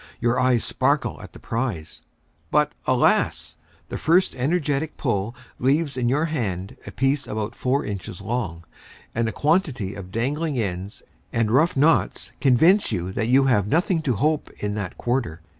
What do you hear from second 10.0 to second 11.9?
dangling ends and rough